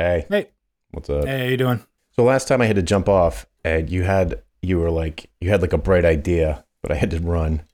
[0.00, 0.48] Hey, Hey,
[0.92, 1.26] what's up?
[1.26, 1.84] hey, how you doing?
[2.12, 5.50] So last time I had to jump off, and you had you were like you
[5.50, 7.64] had like a bright idea, but I had to run.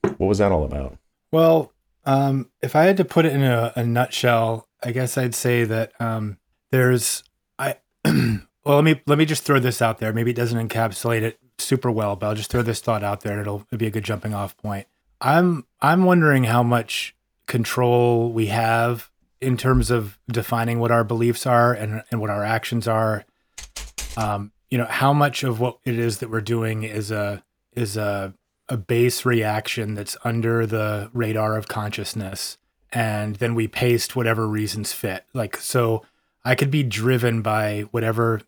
[0.00, 0.96] What was that all about?
[1.32, 1.72] Well,
[2.06, 5.64] um, if I had to put it in a, a nutshell, I guess I'd say
[5.64, 6.38] that um,
[6.70, 7.22] there's
[7.58, 7.76] I.
[8.06, 8.40] well,
[8.76, 10.14] let me let me just throw this out there.
[10.14, 13.32] Maybe it doesn't encapsulate it super well, but I'll just throw this thought out there,
[13.32, 14.86] and it'll, it'll be a good jumping off point.
[15.20, 17.14] I'm I'm wondering how much
[17.46, 22.44] control we have in terms of defining what our beliefs are and and what our
[22.44, 23.24] actions are.
[24.16, 27.42] Um, you know, how much of what it is that we're doing is a
[27.74, 28.34] is a
[28.68, 32.58] a base reaction that's under the radar of consciousness
[32.92, 36.04] and then we paste whatever reasons fit like so
[36.44, 38.40] i could be driven by whatever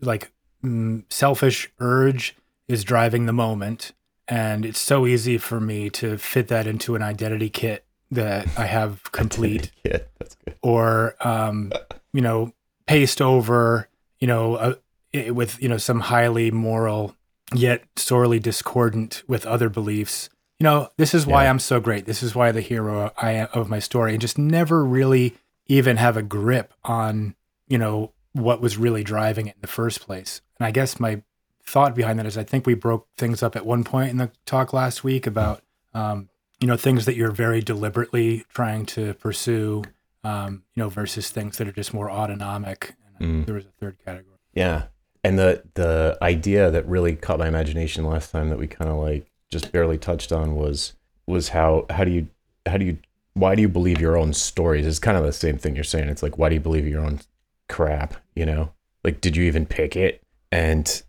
[0.00, 0.30] like
[0.62, 3.92] mm, selfish urge is driving the moment
[4.26, 8.64] and it's so easy for me to fit that into an identity kit that i
[8.66, 10.56] have complete Yeah, that's good.
[10.62, 11.72] or um,
[12.12, 12.52] you know
[12.86, 13.88] paste over
[14.20, 14.74] you know uh,
[15.14, 17.14] i- with you know some highly moral
[17.54, 20.28] yet sorely discordant with other beliefs
[20.58, 21.50] you know this is why Yeah.
[21.50, 24.38] i'm so great this is why the hero i am of my story and just
[24.38, 27.34] never really even have a grip on
[27.68, 31.22] you know what was really driving it in the first place and i guess my
[31.64, 34.30] thought behind that is i think we broke things up at one point in the
[34.46, 35.62] talk last week about
[35.94, 36.28] um,
[36.60, 39.84] you know things that you're very deliberately trying to pursue
[40.24, 43.46] um, you know versus things that are just more autonomic and Mm.
[43.46, 44.84] there was a third category Yeah,
[45.24, 48.96] and the the idea that really caught my imagination last time that we kind of
[48.98, 50.94] like just barely touched on was
[51.26, 52.28] was how how do you
[52.66, 52.98] how do you
[53.34, 54.86] why do you believe your own stories?
[54.86, 56.08] It's kind of the same thing you're saying.
[56.08, 57.20] It's like why do you believe your own
[57.68, 58.14] crap?
[58.34, 58.72] You know,
[59.04, 60.22] like did you even pick it?
[60.52, 61.02] And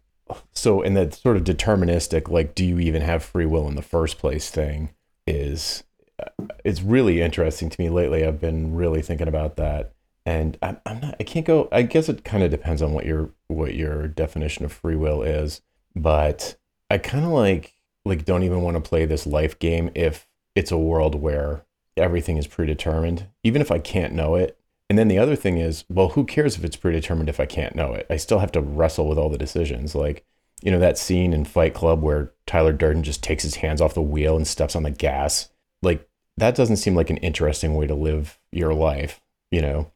[0.53, 3.81] so, in that sort of deterministic, like, do you even have free will in the
[3.81, 4.91] first place thing
[5.29, 5.83] is
[6.21, 8.25] uh, it's really interesting to me lately.
[8.25, 9.93] I've been really thinking about that,
[10.25, 11.15] and I'm, I'm not.
[11.19, 11.69] I can't go.
[11.71, 15.21] I guess it kind of depends on what your what your definition of free will
[15.21, 15.61] is,
[15.95, 16.57] but
[16.89, 17.73] I kind of like
[18.05, 21.63] like don't even want to play this life game if it's a world where
[21.95, 24.57] everything is predetermined, even if I can't know it.
[24.89, 27.75] And then the other thing is, well, who cares if it's predetermined if I can't
[27.75, 28.07] know it?
[28.09, 29.93] I still have to wrestle with all the decisions.
[29.93, 30.25] Like,
[30.61, 33.93] you know, that scene in Fight Club where Tyler Durden just takes his hands off
[33.93, 35.49] the wheel and steps on the gas.
[35.81, 39.21] Like, that doesn't seem like an interesting way to live your life,
[39.51, 39.91] you know,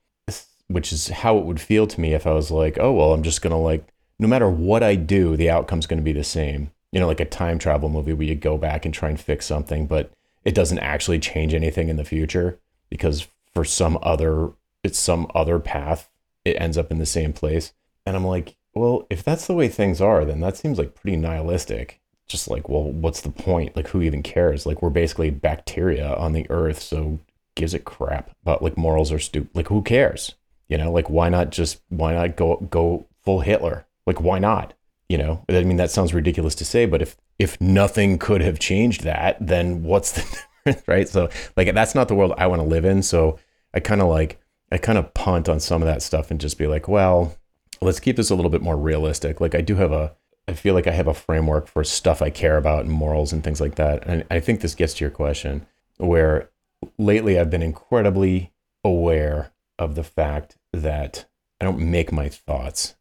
[0.67, 3.23] which is how it would feel to me if I was like, oh, well, I'm
[3.23, 3.87] just going to like,
[4.19, 6.71] no matter what I do, the outcome's going to be the same.
[6.91, 9.45] You know, like a time travel movie where you go back and try and fix
[9.45, 10.11] something, but
[10.45, 12.59] it doesn't actually change anything in the future
[12.89, 14.51] because for some other,
[14.83, 16.09] it's some other path,
[16.45, 17.73] it ends up in the same place.
[18.05, 21.17] And I'm like, well, if that's the way things are, then that seems like pretty
[21.17, 21.99] nihilistic.
[22.27, 23.75] Just like, well, what's the point?
[23.75, 24.65] Like, who even cares?
[24.65, 27.19] Like, we're basically bacteria on the earth, so
[27.55, 29.55] gives a crap about like morals or stupid.
[29.55, 30.33] Like, who cares?
[30.69, 33.85] You know, like why not just why not go go full Hitler?
[34.07, 34.73] Like, why not?
[35.09, 38.59] You know, I mean, that sounds ridiculous to say, but if if nothing could have
[38.59, 40.21] changed that, then what's the
[40.65, 41.07] difference, right?
[41.07, 43.03] So, like, that's not the world I want to live in.
[43.03, 43.37] So,
[43.73, 44.39] I kind of like
[44.71, 47.35] I kind of punt on some of that stuff and just be like, well,
[47.83, 49.39] let's keep this a little bit more realistic.
[49.41, 50.15] Like, I do have a
[50.47, 53.41] I feel like I have a framework for stuff I care about and morals and
[53.43, 54.05] things like that.
[54.05, 55.65] And I think this gets to your question,
[55.97, 56.49] where
[56.97, 58.51] lately I've been incredibly
[58.83, 61.25] aware of the fact that
[61.61, 62.95] I don't make my thoughts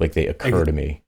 [0.00, 1.02] like they occur to me.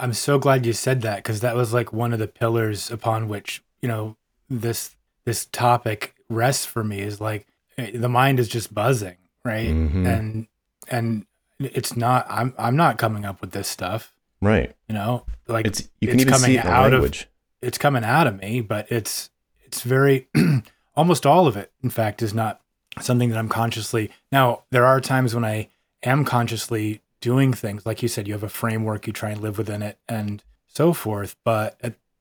[0.00, 3.28] i'm so glad you said that because that was like one of the pillars upon
[3.28, 4.16] which you know
[4.48, 7.46] this this topic rests for me is like
[7.76, 10.06] eh, the mind is just buzzing right Mhm.
[10.06, 10.46] and
[10.88, 11.26] and
[11.60, 14.74] it's not i'm i'm not coming up with this stuff Right.
[14.88, 17.28] you know like It's you can it's even coming see it out of- language.
[17.60, 19.30] it's coming out of me, but it's
[19.64, 20.28] it's very
[20.96, 22.60] almost all of it, in fact, is not
[23.00, 25.68] something that I'm consciously now there are times when I
[26.04, 29.58] am consciously doing things, like you said, you have a framework, you try and live
[29.58, 31.34] within it and so forth.
[31.44, 31.80] But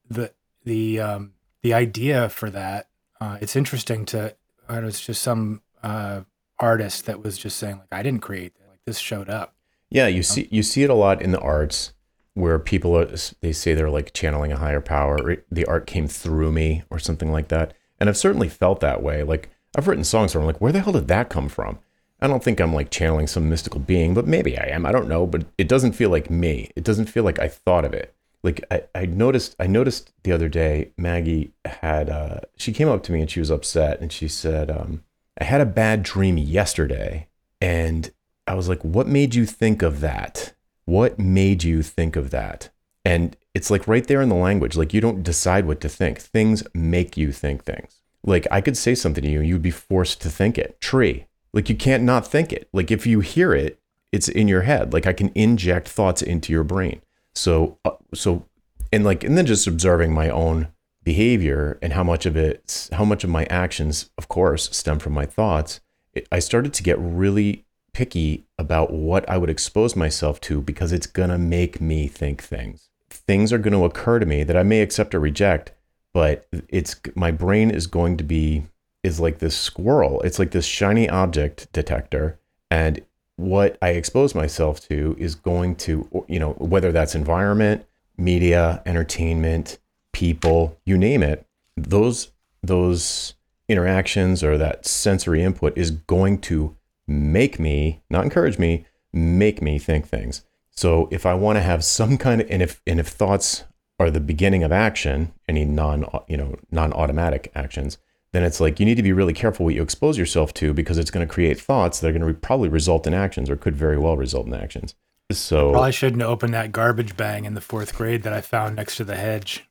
[0.09, 0.31] the
[0.65, 2.87] the um the idea for that,
[3.21, 4.35] uh, it's interesting to
[4.67, 6.21] I know, it's just some uh
[6.59, 9.53] artist that was just saying like I didn't create that, this showed up.
[9.91, 11.93] Yeah, you see you see it a lot in the arts
[12.33, 13.07] where people are,
[13.41, 15.37] they say they're like channeling a higher power.
[15.51, 17.73] The art came through me or something like that.
[17.99, 19.23] And I've certainly felt that way.
[19.23, 21.79] Like I've written songs where I'm like, where the hell did that come from?
[22.21, 24.85] I don't think I'm like channeling some mystical being, but maybe I am.
[24.85, 26.71] I don't know, but it doesn't feel like me.
[26.75, 28.13] It doesn't feel like I thought of it.
[28.43, 33.01] Like I, I noticed I noticed the other day Maggie had uh she came up
[33.03, 35.03] to me and she was upset and she said, um,
[35.39, 37.27] I had a bad dream yesterday
[37.59, 38.11] and
[38.47, 40.53] I was like, what made you think of that?
[40.85, 42.69] What made you think of that?
[43.03, 44.75] And it's like right there in the language.
[44.75, 46.19] Like you don't decide what to think.
[46.19, 48.01] Things make you think things.
[48.23, 50.79] Like I could say something to you, you'd be forced to think it.
[50.81, 51.27] Tree.
[51.53, 52.69] Like you can't not think it.
[52.73, 53.79] Like if you hear it,
[54.11, 54.93] it's in your head.
[54.93, 57.01] Like I can inject thoughts into your brain.
[57.35, 58.45] So uh, so
[58.91, 60.69] and like and then just observing my own
[61.03, 65.13] behavior and how much of it how much of my actions of course stem from
[65.13, 65.79] my thoughts
[66.13, 67.65] it, i started to get really
[67.97, 72.43] picky about what i would expose myself to because it's going to make me think
[72.43, 72.89] things.
[73.09, 75.71] Things are going to occur to me that i may accept or reject
[76.13, 78.67] but it's my brain is going to be
[79.03, 80.21] is like this squirrel.
[80.21, 82.37] It's like this shiny object detector
[82.69, 83.01] and
[83.35, 87.85] what i expose myself to is going to you know whether that's environment
[88.17, 89.79] media entertainment
[90.11, 91.45] people, you name it,
[91.75, 93.33] those those
[93.69, 96.76] interactions or that sensory input is going to
[97.07, 100.43] make me, not encourage me, make me think things.
[100.71, 103.63] So if I want to have some kind of and if and if thoughts
[103.99, 107.97] are the beginning of action, any non you know non-automatic actions,
[108.31, 110.97] then it's like you need to be really careful what you expose yourself to because
[110.97, 113.75] it's going to create thoughts that are going to probably result in actions or could
[113.75, 114.93] very well result in actions.
[115.31, 118.97] So probably shouldn't open that garbage bag in the fourth grade that I found next
[118.97, 119.67] to the hedge.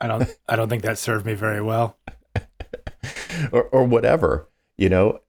[0.00, 1.98] I don't I don't think that served me very well.
[3.52, 4.48] or or whatever.
[4.76, 5.20] You know,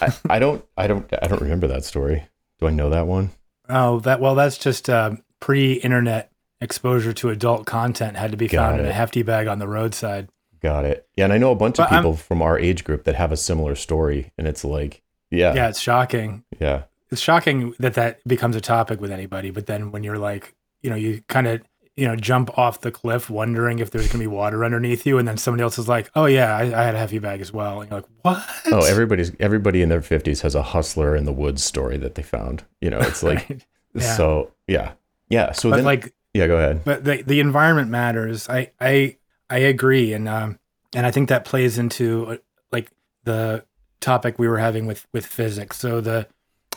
[0.00, 2.24] I, I, don't I don't I don't remember that story.
[2.58, 3.30] Do I know that one?
[3.68, 6.30] Oh, that well, that's just uh, pre-internet
[6.60, 8.84] exposure to adult content had to be Got found it.
[8.84, 10.28] in a hefty bag on the roadside.
[10.60, 11.08] Got it.
[11.16, 13.14] Yeah, and I know a bunch but of people I'm, from our age group that
[13.14, 16.44] have a similar story, and it's like, yeah, yeah, it's shocking.
[16.58, 19.50] Yeah, it's shocking that that becomes a topic with anybody.
[19.50, 21.62] But then when you're like, you know, you kind of
[21.96, 25.18] you know, jump off the cliff wondering if there's going to be water underneath you.
[25.18, 27.52] And then somebody else is like, oh, yeah, I, I had a heavy bag as
[27.52, 27.80] well.
[27.80, 28.48] And you're like, what?
[28.66, 32.22] Oh, everybody's, everybody in their 50s has a hustler in the woods story that they
[32.22, 32.64] found.
[32.80, 33.66] You know, it's like, right.
[33.94, 34.16] yeah.
[34.16, 34.92] so yeah.
[35.28, 35.52] Yeah.
[35.52, 36.84] So but then, like, yeah, go ahead.
[36.84, 38.48] But the, the environment matters.
[38.48, 39.16] I, I,
[39.50, 40.12] I agree.
[40.12, 40.58] And, um,
[40.94, 42.36] and I think that plays into uh,
[42.72, 42.90] like
[43.24, 43.64] the
[44.00, 45.76] topic we were having with, with physics.
[45.76, 46.28] So the,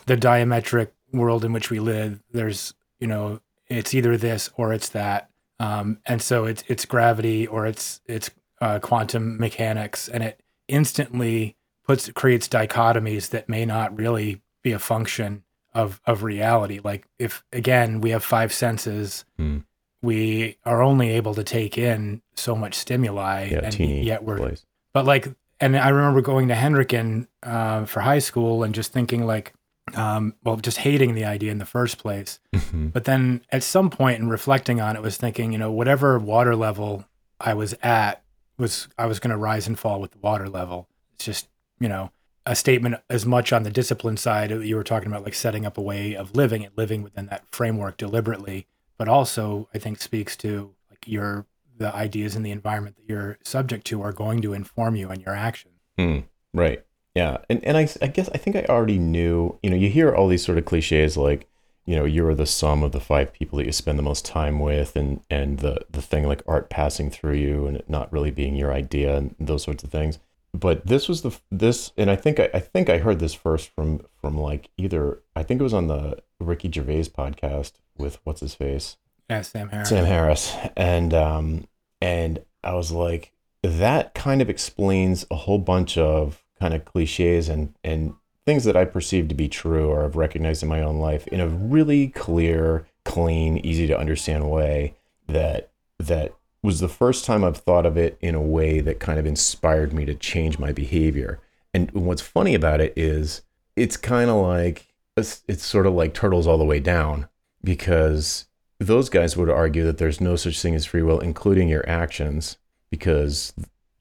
[0.06, 3.40] the diametric world in which we live, there's, you know,
[3.76, 5.30] it's either this or it's that.
[5.60, 8.30] Um, and so it's it's gravity or it's it's
[8.60, 11.56] uh, quantum mechanics, and it instantly
[11.86, 15.44] puts creates dichotomies that may not really be a function
[15.74, 16.80] of of reality.
[16.82, 19.58] Like if again we have five senses, hmm.
[20.02, 24.38] we are only able to take in so much stimuli, yeah, and yet we're.
[24.38, 24.64] Place.
[24.92, 25.28] But like,
[25.60, 29.52] and I remember going to Hendricken uh, for high school and just thinking like,
[29.96, 32.38] um, well, just hating the idea in the first place.
[32.54, 32.88] Mm-hmm.
[32.88, 36.56] But then at some point in reflecting on it, was thinking, you know, whatever water
[36.56, 37.04] level
[37.40, 38.22] I was at
[38.58, 40.88] was I was going to rise and fall with the water level.
[41.14, 41.48] It's just,
[41.80, 42.10] you know,
[42.46, 44.50] a statement as much on the discipline side.
[44.50, 47.44] You were talking about like setting up a way of living and living within that
[47.50, 48.66] framework deliberately,
[48.98, 51.46] but also I think speaks to like your
[51.76, 55.20] the ideas in the environment that you're subject to are going to inform you and
[55.22, 55.74] your actions.
[55.98, 56.84] Mm, right.
[57.14, 59.58] Yeah, and and I, I guess I think I already knew.
[59.62, 61.48] You know, you hear all these sort of cliches like,
[61.86, 64.58] you know, you're the sum of the five people that you spend the most time
[64.58, 68.32] with, and and the the thing like art passing through you and it not really
[68.32, 70.18] being your idea and those sorts of things.
[70.52, 73.70] But this was the this, and I think I, I think I heard this first
[73.70, 78.40] from from like either I think it was on the Ricky Gervais podcast with what's
[78.40, 78.96] his face,
[79.30, 79.88] yeah, Sam Harris.
[79.88, 81.68] Sam Harris, and um
[82.00, 83.32] and I was like,
[83.62, 88.14] that kind of explains a whole bunch of kind of cliches and and
[88.46, 91.40] things that I perceive to be true or I've recognized in my own life in
[91.40, 94.96] a really clear, clean, easy to understand way
[95.26, 99.18] that that was the first time I've thought of it in a way that kind
[99.18, 101.40] of inspired me to change my behavior.
[101.72, 103.42] And what's funny about it is
[103.76, 107.28] it's kind of like it's, it's sort of like turtles all the way down
[107.62, 108.46] because
[108.78, 112.56] those guys would argue that there's no such thing as free will, including your actions,
[112.90, 113.52] because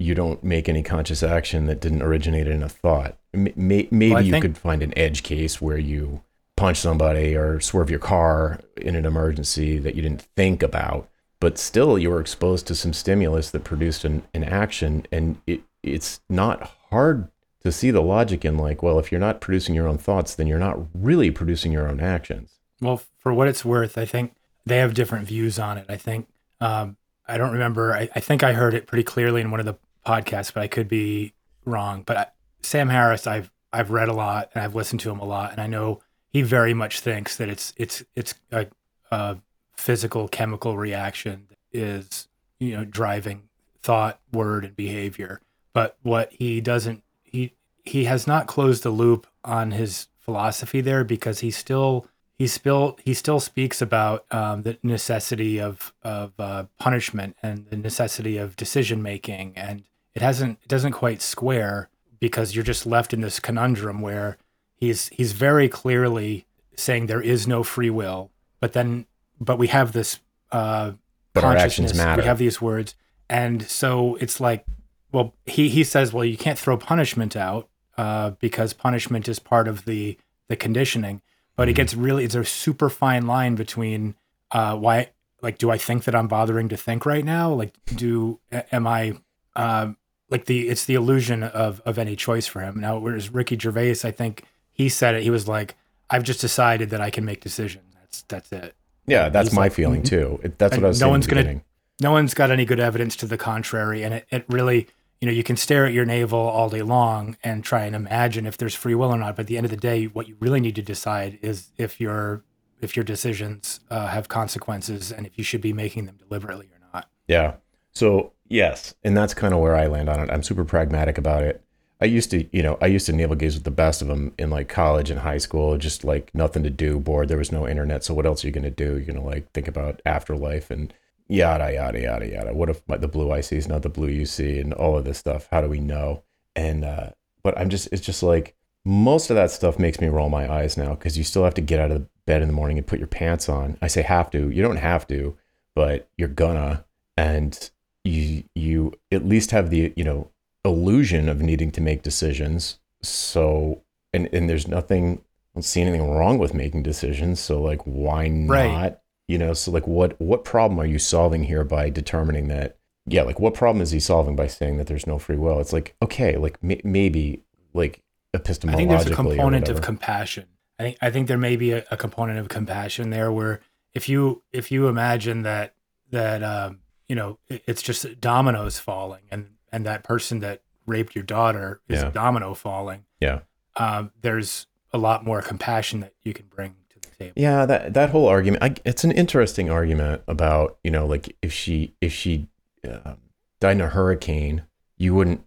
[0.04, 3.18] you don't make any conscious action that didn't originate in a thought.
[3.34, 6.22] Maybe well, you think- could find an edge case where you
[6.56, 11.58] punch somebody or swerve your car in an emergency that you didn't think about, but
[11.58, 15.06] still you were exposed to some stimulus that produced an, an action.
[15.12, 17.30] And it, it's not hard
[17.64, 20.48] to see the logic in like, well, if you're not producing your own thoughts, then
[20.48, 22.52] you're not really producing your own actions.
[22.82, 25.86] Well, for what it's worth, I think they have different views on it.
[25.90, 26.28] I think
[26.62, 27.94] um, I don't remember.
[27.94, 30.68] I, I, think I heard it pretty clearly in one of the podcast, but I
[30.68, 31.34] could be
[31.66, 32.04] wrong.
[32.06, 32.26] But I,
[32.62, 35.62] Sam Harris, I've I've read a lot and I've listened to him a lot, and
[35.62, 38.68] I know he very much thinks that it's it's it's a,
[39.12, 39.38] a
[39.76, 42.28] physical chemical reaction that is
[42.60, 43.50] you know driving
[43.82, 45.42] thought, word, and behavior.
[45.74, 51.04] But what he doesn't he he has not closed the loop on his philosophy there
[51.04, 52.08] because he still
[52.38, 57.78] he still he still speaks about um, the necessity of of uh, punishment and the
[57.78, 59.84] necessity of decision making and
[60.16, 61.90] it hasn't it doesn't quite square
[62.20, 64.38] because you're just left in this conundrum where
[64.76, 69.06] he's he's very clearly saying there is no free will, but then
[69.40, 70.20] but we have this
[70.52, 70.92] uh,
[71.34, 72.22] But our actions matter.
[72.22, 72.96] We have these words,
[73.30, 74.66] and so it's like,
[75.12, 79.68] well, he he says, well, you can't throw punishment out uh, because punishment is part
[79.68, 80.18] of the
[80.48, 81.22] the conditioning.
[81.56, 81.76] But it Mhm.
[81.76, 84.16] gets really it's a super fine line between
[84.52, 85.10] uh, why,
[85.42, 87.52] like, do I think that I'm bothering to think right now?
[87.54, 88.40] Like, do
[88.72, 89.14] am I
[89.56, 89.98] um,
[90.34, 92.98] like the it's the illusion of of any choice for him now.
[92.98, 95.24] Whereas Ricky Gervais, I think he said it.
[95.24, 95.76] He was like,
[96.10, 97.86] I've just decided that I can make decisions.
[98.02, 98.76] That's that's it.
[99.06, 100.40] Yeah, that's He's my like- feeling too.
[100.44, 101.62] It, that's what I was no one's gonna-
[102.02, 104.88] no one's got any good evidence to the contrary and it, it really
[105.22, 108.46] you know you can stare at your navel all day long and try and imagine
[108.48, 110.36] if there's free will or not but at the end of the day what you
[110.40, 112.44] really need to decide is if your
[112.82, 116.80] if your decisions uh, have consequences and if you should be making them deliberately or
[116.94, 117.54] not Yeah.
[117.94, 120.30] So yes, and that's kind of where I land on it.
[120.32, 121.62] I'm super pragmatic about it.
[122.02, 124.34] I used to, you know, I used to navel gaze with the best of them
[124.38, 127.30] in like college and high school, just like nothing to do, bored.
[127.30, 128.98] There was no internet, so what else are you gonna do?
[128.98, 130.94] You're gonna like think about afterlife and
[131.28, 132.54] yada yada yada yada.
[132.54, 135.06] What if the blue I see is not the blue you see, and all of
[135.06, 135.48] this stuff?
[135.52, 136.24] How do we know?
[136.56, 138.56] And uh, but I'm just, it's just like
[138.86, 141.62] most of that stuff makes me roll my eyes now because you still have to
[141.62, 143.78] get out of bed in the morning and put your pants on.
[143.82, 144.50] I say have to.
[144.50, 145.38] You don't have to,
[145.74, 146.84] but you're gonna,
[147.16, 147.70] and
[148.04, 150.30] you you at least have the you know
[150.66, 152.80] illusion of needing to make decisions.
[153.02, 153.84] So
[154.14, 155.22] and and there's nothing.
[155.54, 157.40] I don't see anything wrong with making decisions.
[157.40, 158.54] So like, why not?
[158.54, 158.98] Right.
[159.28, 159.54] You know.
[159.54, 162.78] So like, what what problem are you solving here by determining that?
[163.06, 165.60] Yeah, like what problem is he solving by saying that there's no free will?
[165.60, 167.44] It's like okay, like may, maybe
[167.74, 168.02] like
[168.34, 168.96] epistemological.
[168.96, 170.46] i think there's a component of compassion
[170.80, 173.62] i think i think there may be a, a component of compassion there where
[173.94, 175.76] if you if you imagine that
[176.10, 176.80] that um
[177.10, 181.82] you know it- it's just dominoes falling and and that person that raped your daughter
[181.90, 182.10] is Yeah.
[182.10, 183.40] a domino falling Yeah.
[183.76, 187.94] um there's a lot more compassion that you can bring to the table Yeah, that
[187.96, 188.62] that whole argument.
[188.64, 192.48] I, it's an interesting argument about you know like if she if she
[192.88, 193.18] um,
[193.60, 194.64] died in a hurricane,
[194.98, 195.44] you wouldn't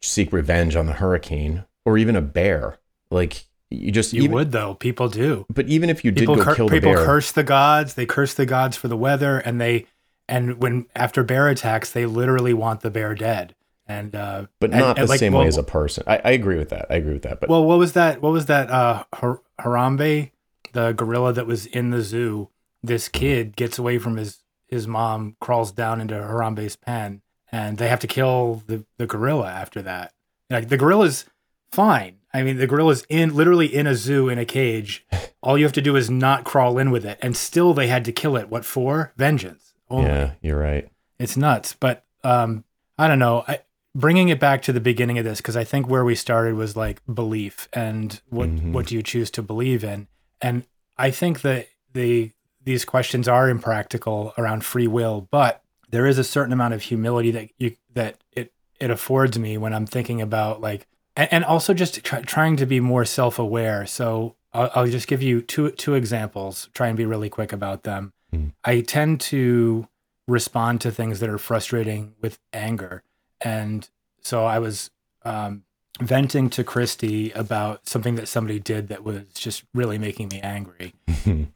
[0.00, 2.78] seek revenge on the hurricane or even a bear.
[3.10, 6.36] Like you just you even, would though people do But even if you did people,
[6.36, 8.96] go cur- kill the people bear, curse the gods they curse the gods for the
[8.96, 9.86] weather and they
[10.28, 13.54] and when after bear attacks they literally want the bear dead
[13.86, 16.04] and uh but not and, the like, same well- way as a person.
[16.06, 16.86] I, I agree with that.
[16.90, 17.40] I agree with that.
[17.40, 18.20] But well, what was that?
[18.20, 18.70] What was that?
[18.70, 20.30] Uh, Har- Harambe,
[20.72, 22.50] the gorilla that was in the zoo.
[22.82, 27.88] This kid gets away from his his mom, crawls down into Harambe's pen, and they
[27.88, 30.12] have to kill the the gorilla after that.
[30.50, 31.24] Like the gorilla's
[31.70, 32.18] fine.
[32.34, 35.06] I mean, the gorilla's in literally in a zoo in a cage.
[35.42, 38.04] All you have to do is not crawl in with it, and still they had
[38.06, 38.48] to kill it.
[38.48, 39.12] What for?
[39.16, 39.65] Vengeance.
[39.90, 40.88] Only yeah, you're right.
[41.18, 42.64] it's nuts but um
[42.98, 43.44] i don't know.
[43.46, 43.60] I,
[43.94, 46.76] bringing it back to the beginning of this because i think where we started was
[46.76, 48.72] like belief and what Mhm.
[48.72, 50.06] what do you choose to believe in?
[50.42, 50.64] And
[50.98, 56.24] i think that the these questions are impractical around free will but there is a
[56.24, 60.60] certain amount of humility that you that it it affords me when i'm thinking about
[60.60, 60.86] like
[61.18, 63.86] and, and also just try, trying to be more self-aware.
[63.86, 67.84] So I'll, I'll just give you two two examples try and be really quick about
[67.84, 68.52] them Mhm.
[68.64, 69.88] i tend to
[70.28, 73.02] respond to things that are frustrating with anger.
[73.40, 73.88] And
[74.20, 74.90] so I was
[75.24, 75.62] um,
[76.00, 80.94] venting to Christy about something that somebody did that was just really making me angry.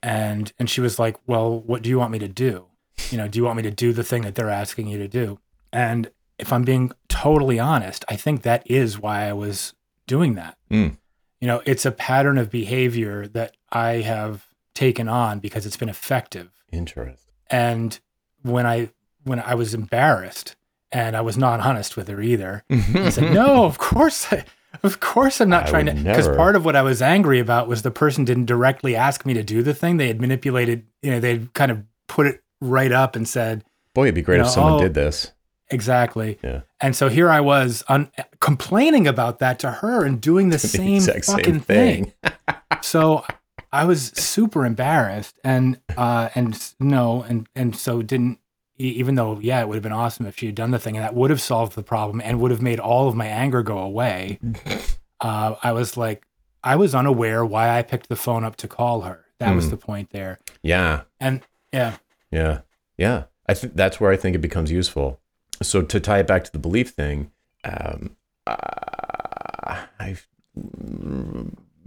[0.02, 2.66] And and she was like, "Well, what do you want me to do?
[3.10, 5.06] You know, do you want me to do the thing that they're asking you to
[5.06, 5.38] do?"
[5.72, 9.74] And if I'm being totally honest, I think that is why I was
[10.08, 10.56] doing that.
[10.70, 10.96] Mm.
[11.40, 15.88] You know, it's a pattern of behavior that I have taken on because it's been
[15.88, 17.32] effective Interesting.
[17.50, 17.98] and
[18.42, 18.90] when I
[19.24, 20.56] when I was embarrassed
[20.92, 22.64] and I was not honest with her either.
[22.70, 24.44] I said, "No, of course, I,
[24.82, 27.68] of course, I'm not I trying to." Because part of what I was angry about
[27.68, 29.98] was the person didn't directly ask me to do the thing.
[29.98, 34.04] They had manipulated, you know, they'd kind of put it right up and said, Boy,
[34.04, 35.32] it'd be great You if someone oh, did this.
[35.70, 36.62] "Exactly." Yeah.
[36.80, 38.10] And so here I was un-
[38.40, 42.12] complaining about that to her and doing the, The same exact same fucking thing.
[42.82, 43.24] so
[43.72, 48.38] I was super embarrassed and uh and no and and so didn't
[48.78, 51.04] even though yeah it would have been awesome if she had done the thing and
[51.04, 53.78] that would have solved the problem and would have made all of my anger go
[53.78, 54.38] away.
[55.20, 56.26] uh, I was like
[56.64, 59.24] I was unaware why I picked the phone up to call her.
[59.38, 59.70] That was Hmm.
[59.70, 60.38] the point there.
[60.62, 61.02] Yeah.
[61.18, 61.40] And
[61.72, 61.96] yeah,
[62.30, 62.60] Yeah.
[62.98, 63.24] Yeah.
[63.48, 65.20] I think that's where I think it becomes useful.
[65.62, 67.30] So to tie it back to the belief thing,
[67.64, 70.26] um, uh, I've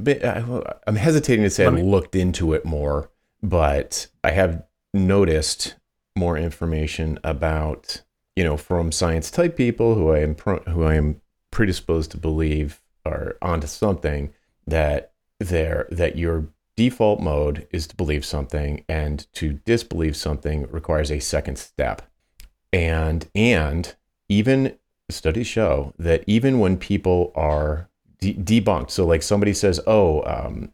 [0.01, 0.23] been,
[0.87, 5.75] I'm hesitating to say I've looked into it more, but I have noticed
[6.15, 8.03] more information about,
[8.35, 11.21] you know, from science type people who I am pro, who I am
[11.51, 14.33] predisposed to believe are onto something
[14.65, 21.11] that they're that you're default mode is to believe something, and to disbelieve something requires
[21.11, 22.01] a second step.
[22.71, 23.95] And and
[24.29, 24.77] even
[25.09, 27.89] studies show that even when people are
[28.31, 30.71] de- debunked, so like somebody says, "Oh, um,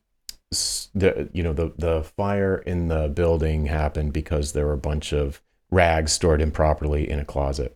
[0.93, 5.13] the you know the the fire in the building happened because there were a bunch
[5.13, 5.41] of
[5.71, 7.75] rags stored improperly in a closet."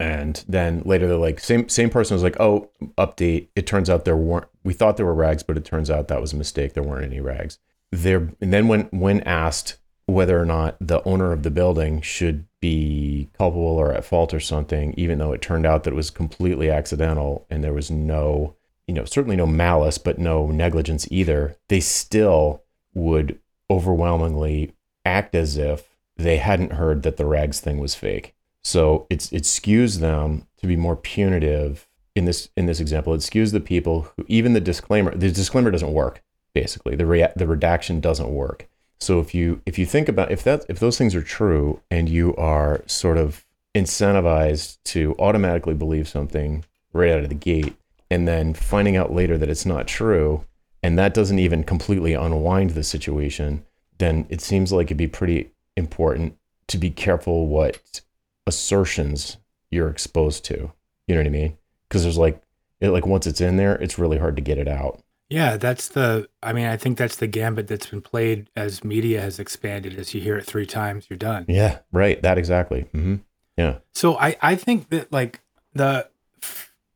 [0.00, 3.48] And then later they're like, same same person was like, "Oh, update.
[3.54, 4.48] It turns out there weren't.
[4.64, 6.74] We thought there were rags, but it turns out that was a mistake.
[6.74, 7.58] There weren't any rags."
[7.90, 9.76] There and then when when asked
[10.06, 14.40] whether or not the owner of the building should be culpable or at fault or
[14.40, 18.54] something, even though it turned out that it was completely accidental and there was no,
[18.92, 23.38] you know, certainly no malice, but no negligence either, they still would
[23.70, 24.74] overwhelmingly
[25.06, 28.34] act as if they hadn't heard that the rags thing was fake.
[28.62, 33.14] So it's it skews them to be more punitive in this in this example.
[33.14, 36.22] It skews the people who even the disclaimer the disclaimer doesn't work
[36.54, 38.68] basically the rea- the redaction doesn't work
[39.00, 42.10] so if you if you think about if that if those things are true and
[42.10, 47.74] you are sort of incentivized to automatically believe something right out of the gate
[48.12, 50.44] and then finding out later that it's not true
[50.82, 53.64] and that doesn't even completely unwind the situation,
[53.96, 58.02] then it seems like it'd be pretty important to be careful what
[58.46, 59.38] assertions
[59.70, 60.72] you're exposed to.
[61.06, 61.56] You know what I mean?
[61.88, 62.42] Because there's like
[62.82, 65.02] it like once it's in there, it's really hard to get it out.
[65.30, 66.28] Yeah, that's the.
[66.42, 69.98] I mean, I think that's the gambit that's been played as media has expanded.
[69.98, 71.46] As you hear it three times, you're done.
[71.48, 72.20] Yeah, right.
[72.20, 72.82] That exactly.
[72.92, 73.16] Mm-hmm.
[73.56, 73.78] Yeah.
[73.94, 75.40] So I I think that like
[75.72, 76.08] the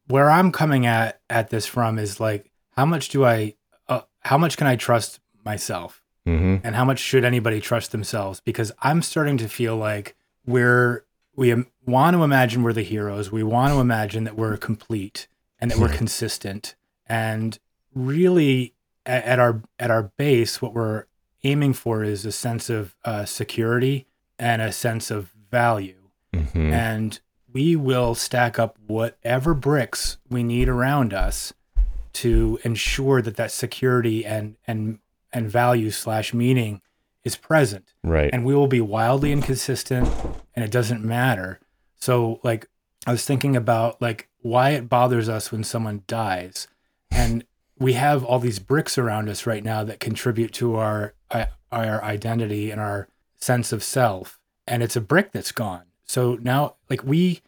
[0.08, 3.54] where I'm coming at at this from is like how much do I
[3.88, 6.66] uh, how much can I trust myself Mm-hmm.
[6.66, 11.04] and how much should anybody trust themselves because I'm starting to feel like we're
[11.36, 13.30] we am- want to imagine we're the heroes.
[13.30, 15.28] We want to imagine that we're complete
[15.60, 16.74] and that we're consistent
[17.06, 17.56] and
[17.94, 21.04] really at, at our at our base what we're
[21.44, 25.94] aiming for is a sense of uh, security and a sense of value
[26.34, 26.72] Mm-hmm.
[26.72, 27.20] and
[27.56, 31.54] we will stack up whatever bricks we need around us
[32.12, 34.98] to ensure that that security and and
[35.32, 36.82] and value slash meaning
[37.24, 37.94] is present.
[38.02, 38.28] Right.
[38.30, 40.06] and we will be wildly inconsistent
[40.54, 41.58] and it doesn't matter.
[41.98, 42.68] So like
[43.06, 46.68] i was thinking about like why it bothers us when someone dies.
[47.10, 47.42] And
[47.78, 52.04] we have all these bricks around us right now that contribute to our uh, our
[52.04, 54.38] identity and our sense of self.
[54.68, 55.84] And it's a brick that's gone.
[56.04, 57.40] So now like we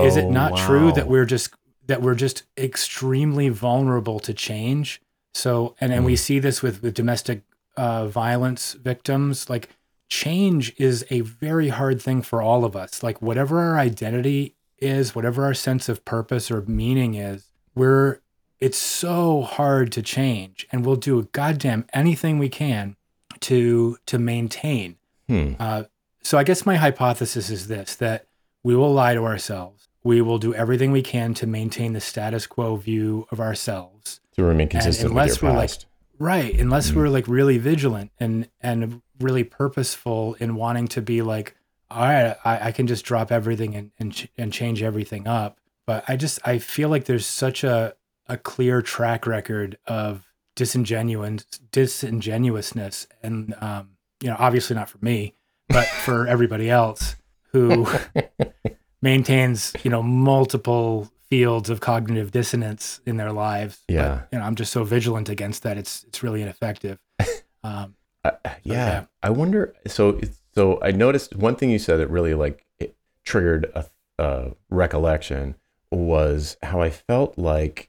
[0.00, 1.54] is it Oh, not true that we're just
[1.86, 5.00] that we're just extremely vulnerable to change?
[5.34, 7.42] So and and we see this with with domestic
[7.76, 9.70] uh, violence victims like
[10.08, 13.02] change is a very hard thing for all of us.
[13.02, 18.18] Like whatever our identity is whatever our sense of purpose or meaning is we're
[18.60, 20.66] it's so hard to change.
[20.70, 22.96] And we'll do goddamn anything we can
[23.40, 24.96] to to maintain.
[25.28, 25.52] Hmm.
[25.58, 25.84] uh,
[26.22, 28.26] so I guess my hypothesis is this: that
[28.64, 29.88] we will lie to ourselves.
[30.04, 34.20] We will do everything we can to maintain the status quo view of ourselves.
[34.34, 35.86] to remain consistent with unless your we're like- past.
[36.18, 36.58] Right.
[36.58, 36.94] Unless Mhm.
[36.94, 41.54] we're like really vigilant and and really purposeful in wanting to be like,
[41.90, 45.58] all right, I, I can just drop everything and and, ch- and change everything up.
[45.86, 47.94] But I just I feel like there's such a
[48.28, 53.90] a clear track record of disingenuous disingenuousness and um,
[54.22, 55.34] you know obviously not for me
[55.68, 57.16] but for everybody else
[57.52, 57.86] who
[59.02, 64.22] maintains you know multiple fields of cognitive dissonance in their lives But, Yeah.
[64.32, 66.98] you know i'm just so vigilant against that it's it's really ineffective
[67.64, 68.54] um, Uh, yeah.
[68.64, 69.04] yeah.
[69.22, 69.74] I wonder.
[69.88, 70.20] So,
[70.54, 73.84] so I noticed one thing you said that really like it triggered a,
[74.18, 75.56] a recollection
[75.90, 77.88] was how I felt like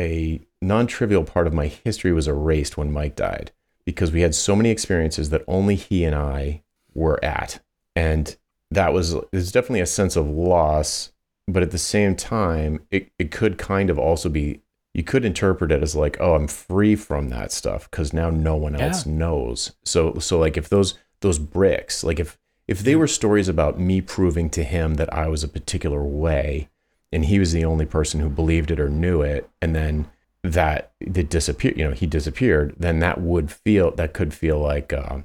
[0.00, 3.52] a non-trivial part of my history was erased when Mike died
[3.84, 7.60] because we had so many experiences that only he and I were at,
[7.94, 8.36] and
[8.70, 11.12] that was there's definitely a sense of loss,
[11.46, 14.62] but at the same time, it it could kind of also be
[14.94, 18.56] you could interpret it as like, oh, I'm free from that stuff because now no
[18.56, 18.86] one Yeah.
[18.86, 19.72] else knows.
[19.84, 23.00] So so like if those those bricks, like if if they hmm.
[23.00, 26.68] were stories about me proving to him that I was a particular way,
[27.12, 30.10] and he was the only person who believed it or knew it, and then
[30.42, 34.92] that it disappeared, you know, he disappeared, then that would feel that could feel like
[34.92, 35.24] a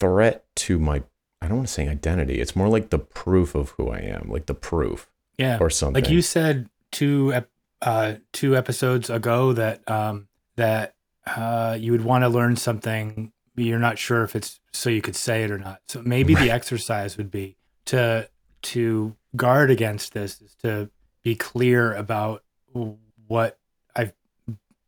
[0.00, 1.02] threat to my.
[1.44, 2.40] I don't want to say identity.
[2.40, 6.02] It's more like the proof of who I am, like the proof yeah or something.
[6.02, 7.34] like you said two
[7.82, 10.94] uh two episodes ago that um that
[11.26, 15.02] uh you would want to learn something but you're not sure if it's so you
[15.02, 18.28] could say it or not so maybe the exercise would be to
[18.62, 20.88] to guard against this is to
[21.24, 22.44] be clear about
[23.26, 23.58] what
[23.96, 24.12] i've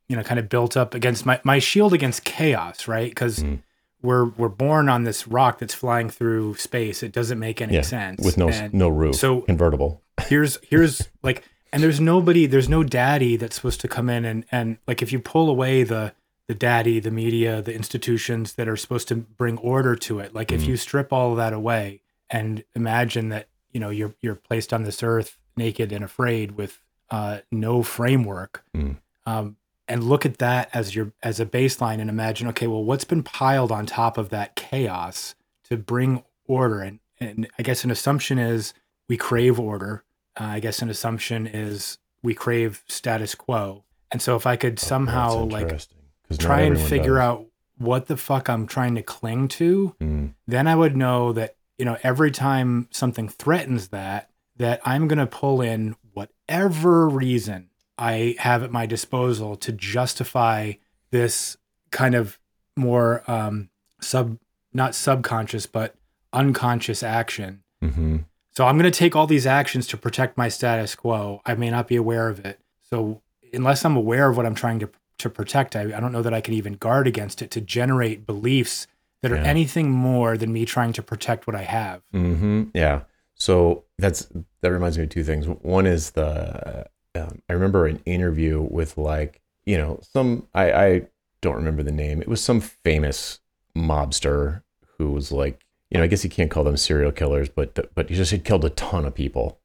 [0.08, 3.10] you know, kind of built up against my my shield against chaos, right?
[3.10, 3.58] Because Mhm.
[4.02, 7.02] We're we're born on this rock that's flying through space.
[7.02, 10.02] It doesn't make any Yeah, sense with no And no roof, so- convertible.
[10.28, 14.44] here's here's like and there's nobody there's no daddy that's supposed to come in and
[14.50, 16.12] and like if you pull away the
[16.48, 20.52] the daddy the media the institutions that are supposed to bring order to it like
[20.52, 20.68] if Mhm.
[20.68, 24.84] you strip all of that away and imagine that you know you're you're placed on
[24.84, 26.80] this earth naked and afraid with
[27.10, 28.96] uh no framework Mm.
[29.26, 29.56] um
[29.88, 33.22] and look at that as your as a baseline and imagine okay well what's been
[33.22, 36.80] piled on top of that chaos to bring order?
[36.80, 38.74] And and i guess an assumption is
[39.08, 40.04] we crave order.
[40.40, 43.84] Uh, i guess an assumption is we crave status quo.
[44.12, 47.22] And so if i could somehow Oh, like interesting, 'cause not try and figure does.
[47.22, 47.46] out
[47.78, 51.84] what the fuck i'm trying to cling to Mm, then I would know that, you
[51.84, 57.68] know, every time something threatens that, that I'm going to pull in whatever reason
[57.98, 60.72] I have at my disposal to justify
[61.10, 61.56] this
[61.90, 62.38] kind of
[62.76, 64.38] more um, sub,
[64.72, 65.94] not subconscious, but
[66.32, 67.62] unconscious action.
[67.82, 68.24] mhm.
[68.50, 71.42] So I'm going to take all these actions to protect my status quo.
[71.44, 72.58] I may not be aware of it.
[72.82, 73.20] So
[73.52, 76.34] unless I'm aware of what I'm trying to to protect, I, I don't know that
[76.34, 78.86] I can even guard against it to generate beliefs
[79.22, 82.02] that are anything more than me trying to protect what I have.
[82.12, 83.02] hmm Yeah.
[83.34, 84.28] So that's
[84.62, 85.46] that reminds me of two things.
[85.46, 91.02] One is the um, I remember an interview with like you know some I I
[91.40, 92.20] don't remember the name.
[92.22, 93.40] It was some famous
[93.76, 94.62] mobster
[94.98, 98.08] who was like you know I guess you can't call them serial killers, but but
[98.08, 99.58] he just had killed a ton of people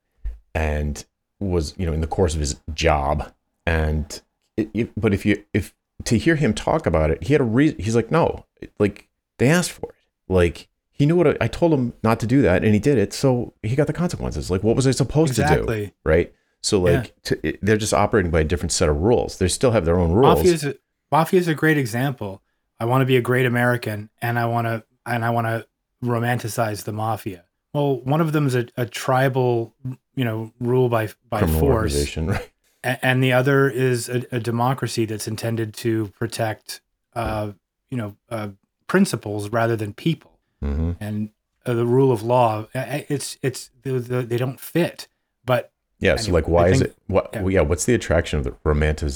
[0.53, 1.05] and
[1.39, 3.31] was you know in the course of his job
[3.65, 4.21] and
[4.57, 5.73] it, it- but if you if
[6.05, 7.77] to hear him talk about it, he had a reason.
[7.79, 8.45] He's like no,
[8.79, 9.95] like they asked for it,
[10.33, 12.97] like he knew what I, I told him not to do that, and he did
[12.97, 13.13] it.
[13.13, 14.49] So he got the consequences.
[14.51, 15.65] Like, what was I supposed to do?
[16.03, 16.33] Right.
[16.63, 19.37] So like, to, it, they're just operating by a different set of rules.
[19.39, 20.37] They still have their own rules.
[20.37, 20.75] Mafia is a,
[21.11, 22.41] Mafia is a great example.
[22.79, 25.67] I want to be a great American, and I want to and I want to
[26.03, 27.45] romanticize the mafia.
[27.73, 29.75] Well, one of them is a, a tribal,
[30.15, 32.49] you know, rule by by Criminal force, right?
[32.83, 36.81] a- and the other is a, a democracy that's intended to protect,
[37.15, 37.51] uh,
[37.89, 38.49] you know, uh,
[38.87, 40.39] principles rather than people.
[40.61, 41.29] hmm And
[41.65, 45.07] uh, the rule of law, it's it's the, the, they don't fit.
[45.45, 45.71] But
[46.01, 46.15] Yeah.
[46.17, 46.97] so like, why I is think- it?
[47.07, 47.29] What?
[47.33, 47.47] yeah.
[47.47, 47.61] Yeah.
[47.61, 49.13] What's the attraction of the romantic?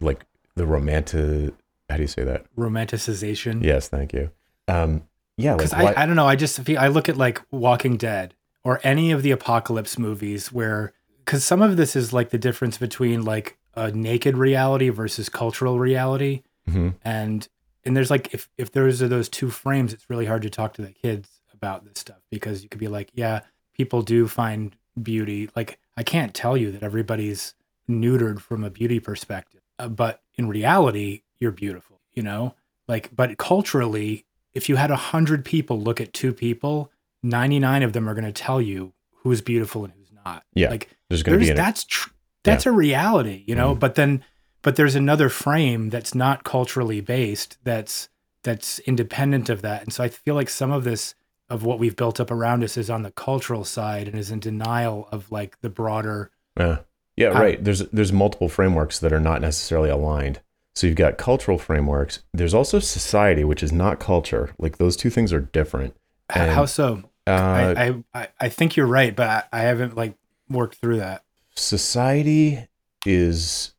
[0.00, 0.24] Like
[0.56, 1.54] the romantic?
[1.88, 2.44] How do you say that?
[2.56, 3.62] romanticization.
[3.62, 3.88] Yes.
[3.88, 4.30] Thank you.
[4.68, 5.02] Um.
[5.36, 5.56] Yeah.
[5.56, 8.34] Because why, I, I don't know i just feel i look at like walking dead
[8.62, 10.92] or any of the apocalypse movies where
[11.24, 15.80] because some of this is like the difference between like a naked reality versus cultural
[15.80, 16.94] reality Mhm.
[17.04, 17.48] and
[17.84, 20.82] and there's like if if there's those two frames it's really hard to talk to
[20.82, 23.40] the kids about this stuff because you could be like yeah
[23.76, 27.54] people do find beauty like i can't tell you that everybody's
[27.88, 32.54] neutered from a beauty perspective uh, but in reality you're beautiful you know?
[32.86, 36.90] Like but culturally if you had a hundred people look at two people
[37.22, 40.44] 99 of them are going to tell you who's beautiful and who's not.
[40.54, 42.10] Yeah, like there's going to be that's tr-
[42.42, 43.74] that's a reality you know?
[43.74, 43.80] Mhm.
[43.80, 44.22] but then
[44.62, 48.08] but there's another frame that's not culturally based that's
[48.42, 49.82] that's independent of that.
[49.82, 51.14] And so i feel like some of this
[51.50, 54.40] of what we've built up around us is on the cultural side and is in
[54.40, 56.78] denial of like the broader Yeah.
[57.16, 57.62] Yeah, right.
[57.62, 60.40] There's there's multiple frameworks that are not necessarily aligned.
[60.74, 62.24] So you've got cultural frameworks.
[62.32, 64.52] There's also society, which is not culture.
[64.58, 65.96] Like those two things are different.
[66.28, 69.94] And, how so Uh, I, I I i think you're right but I, I haven't
[69.94, 70.16] like
[70.48, 71.22] worked through that
[71.54, 72.66] society
[73.06, 73.74] is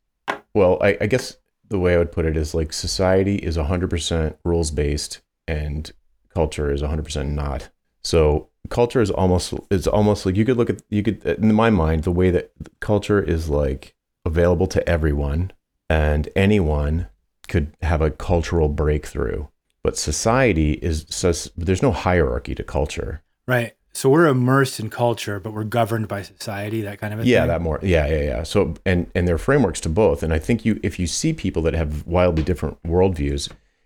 [0.54, 1.36] well, I, I guess
[1.68, 5.90] the way I would put it is like society is 100% rules based and
[6.36, 7.70] culture is 100% not.
[8.02, 11.70] So culture is almost it's almost like you could look at you could in my
[11.70, 12.46] mind the way that
[12.80, 13.94] culture is like
[14.30, 15.52] available to everyone
[15.88, 17.06] and anyone
[17.48, 19.46] could have a cultural breakthrough.
[19.84, 23.12] But society is sus- there's no hierarchy to culture.
[23.46, 27.24] right so we're immersed in culture but we're governed by society that kind of a
[27.24, 30.18] yeah thing that more yeah yeah yeah so and and there are frameworks to both
[30.24, 33.42] and i think you if you see people that have wildly different worldviews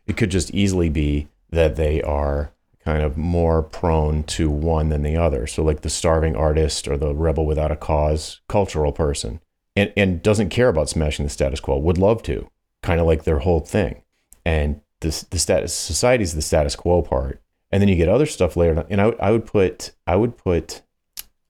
[0.09, 2.53] it could just easily be that they are
[2.85, 5.47] kind of more prone to one than the other.
[5.47, 9.41] So like the starving artist or the rebel without a cause cultural person
[9.77, 12.51] and and doesn't care about smashing the status quo would love to
[12.83, 14.03] kind of like their whole thing.
[14.45, 17.41] And this the status society is the status quo part.
[17.71, 20.37] And then you get other stuff layered on and I, I would put i would
[20.37, 20.83] put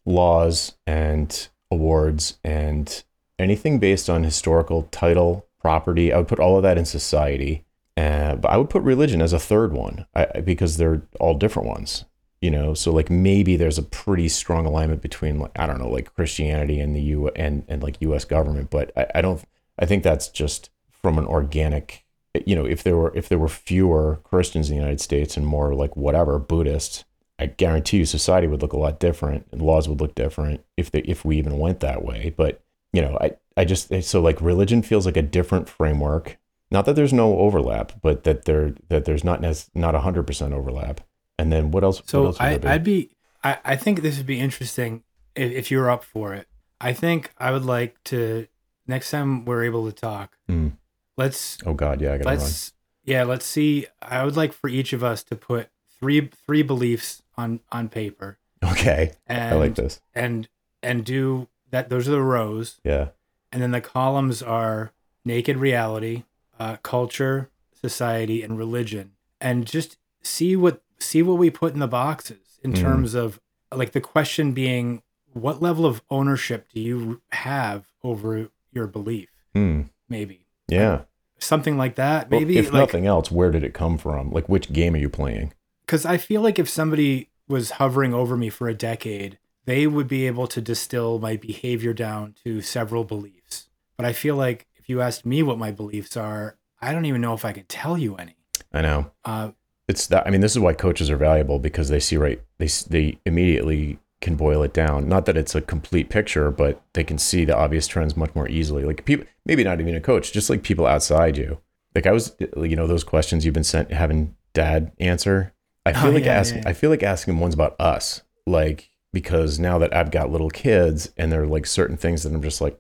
[0.05, 3.03] laws and awards and
[3.39, 7.65] anything based on historical title property i would put all of that in society
[7.97, 11.69] uh, but i would put religion as a third one I, because they're all different
[11.69, 12.05] ones
[12.41, 12.75] you know?
[12.75, 16.81] So like maybe there's a pretty strong alignment between like i don't know like christianity
[16.81, 19.43] and the u and, and like us government but I, I don't
[19.79, 22.05] i think that's just from an organic
[22.47, 25.47] you know if there were if there were fewer christians in the united states and
[25.47, 27.05] more like whatever buddhists
[27.39, 30.91] i guarantee you society would look a lot different and laws would look different if
[30.91, 34.41] they if we even went that way but you know i i just so like
[34.41, 36.39] religion feels like a different framework
[36.71, 41.01] not that there's no overlap but that there that there's not not 100% overlap
[41.39, 42.69] and then what else what So else would I, there be?
[42.69, 43.11] I'd be,
[43.43, 45.03] I, I think this would be interesting
[45.35, 46.47] if, if you're up for it.
[46.81, 48.47] I think I would like to
[48.87, 50.37] next time we're able to talk.
[50.51, 50.73] Mm.
[51.17, 52.73] Let's oh god yeah i gotta let's
[53.05, 53.87] yeah let's see.
[54.01, 58.39] I would like for each of us to put three three beliefs on on paper
[58.63, 60.49] okay and i like this and
[60.83, 61.89] and do that.
[61.91, 63.09] Those are the rows, yeah
[63.53, 64.93] and then the columns are
[65.25, 66.25] naked reality,
[66.61, 71.89] uh, culture, society, and religion, and just see what see what we put in the
[71.89, 72.81] boxes in Mm.
[72.81, 73.41] terms of
[73.75, 79.29] like the question being what level of ownership do you have over your belief?
[79.55, 79.83] Hmm.
[80.09, 80.45] maybe.
[80.69, 81.03] Yeah.
[81.39, 84.31] Something like that Well, maybe if like nothing else where did it come from?
[84.31, 85.53] Like which game are you playing?
[85.87, 90.07] Because i feel like if somebody was hovering over me for a decade they would
[90.09, 93.69] be able to distill my behavior down to several beliefs.
[93.97, 97.33] But i feel like you asked me what my beliefs are i don't even know
[97.35, 98.37] if i could tell you any.
[98.73, 99.11] I know.
[99.25, 99.51] Uh,
[99.89, 102.69] it's that i mean this is why coaches are valuable because they see right they
[102.89, 105.09] they immediately can boil it down.
[105.09, 108.47] Not that it's a complete picture but they can see the obvious trends much more
[108.49, 108.85] easily.
[108.85, 111.59] Like people maybe not even a coach just like people outside you.
[111.95, 115.55] Like i was you know those questions you've been sent having dad answer.
[115.87, 116.69] I feel Oh, like yeah, asking yeah.
[116.69, 120.51] i feel like asking him ones about us like because now that i've got little
[120.51, 122.79] kids and there are like certain things that i'm just like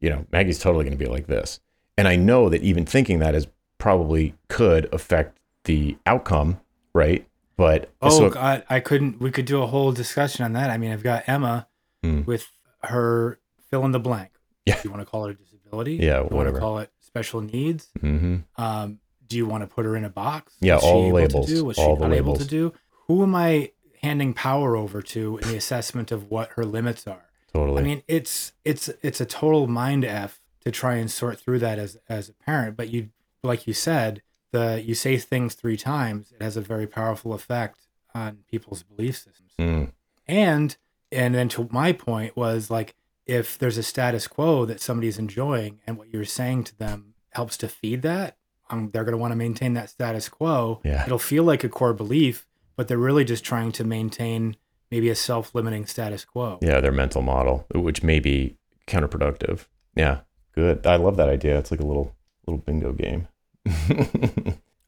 [0.00, 1.60] you know maggie's totally going to be like this
[1.96, 3.46] and i know that even thinking that is
[3.78, 6.60] probably could affect the outcome
[6.94, 10.70] right but oh so god i couldn't we could do a whole discussion on that
[10.70, 11.66] i mean i've got emma
[12.04, 12.22] Hmm.
[12.26, 12.46] with
[12.84, 14.30] her fill in the blank
[14.66, 14.76] Yeah.
[14.76, 16.56] do you want to call it a disability Yeah, you want whatever.
[16.58, 20.08] to call it special needs hmm um, do you want to put her in a
[20.08, 20.54] box?
[20.60, 22.72] Yeah, What's all she the able to labels, all she the unable to do?
[23.08, 27.26] Who am I handing power over to in the assessment of what her limits are?
[27.52, 31.60] Totally I mean, it's it's it's a total mind f to try and sort through
[31.60, 32.76] that as as a parent.
[32.76, 33.10] But you,
[33.42, 37.80] like you said, the you say things three times, it has a very powerful effect
[38.14, 39.52] on people's belief systems.
[39.58, 39.92] Mm,
[40.26, 40.76] And
[41.12, 42.94] and then to my point was like
[43.26, 47.56] if there's a status quo that somebody's enjoying and what you're saying to them helps
[47.58, 48.36] to feed that,
[48.70, 50.80] um, they're going to want to maintain that status quo.
[50.82, 51.04] Yeah.
[51.04, 54.56] It'll feel like a core belief, but they're really just trying to maintain
[54.90, 56.58] maybe a self-limiting status quo.
[56.62, 60.20] yeah their mental model which may be counterproductive yeah
[60.54, 62.14] good i love that idea it's like a little
[62.46, 63.28] little bingo game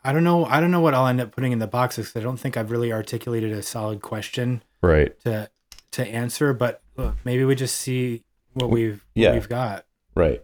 [0.03, 0.47] I don't know.
[0.47, 2.13] I don't know what I'll end up putting in the boxes.
[2.17, 5.51] I don't think I've really articulated a solid question right to
[5.93, 6.55] to answer.
[6.55, 9.33] But look, maybe we just see what we've what yeah.
[9.35, 9.85] we've got.
[10.15, 10.43] right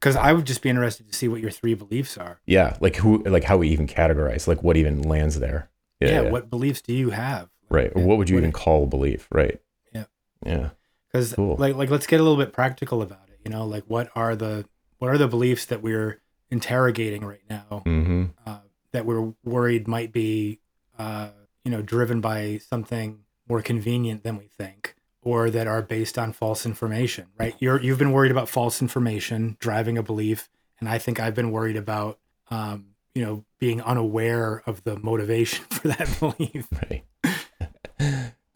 [0.00, 2.40] Because I would just be interested to see what your three beliefs are.
[2.46, 5.68] yeah like who like how we even categorize like what even lands there
[6.00, 6.22] Yeah.
[6.30, 7.50] What beliefs do you have?
[7.68, 7.92] Right.
[7.94, 9.28] Or what would you What- even call belief?
[9.30, 9.60] Right.
[9.92, 10.04] Yeah.
[10.44, 10.70] yeah.
[11.10, 11.56] Because Cool.
[11.56, 13.38] like like let's get a little bit practical about it.
[13.44, 14.66] You know, like what are the
[14.98, 18.24] what are the beliefs that we're interrogating right now mm-hmm.
[18.46, 18.58] uh,
[18.92, 20.60] that we're worried might be
[20.98, 21.28] uh,
[21.64, 26.32] you know driven by something more convenient than we think or that are based on
[26.32, 27.54] false information right?
[27.58, 30.48] You're you've been worried about false information driving a belief
[30.80, 32.18] and i think i've been worried about
[32.50, 36.66] um, you know being unaware of the motivation for that belief.
[36.72, 37.04] Right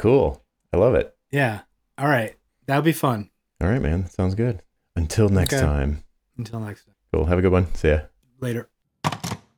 [0.03, 0.45] cool.
[0.73, 1.15] I love it.
[1.31, 1.61] Yeah.
[1.97, 2.35] All right.
[2.67, 3.31] That'll be fun.
[3.61, 4.09] All right man.
[4.09, 4.63] Sounds good.
[4.97, 5.63] Until next Okay.
[5.63, 6.03] time.
[6.37, 6.95] Until next time.
[7.13, 7.27] Cool.
[7.27, 7.73] Have a good one.
[7.75, 8.01] See ya.
[8.41, 8.69] Later